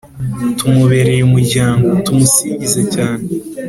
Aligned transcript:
tumubereye 0.57 1.21
umuryango: 1.29 1.87
tumusingize 2.05 2.81
cyane! 2.93 3.25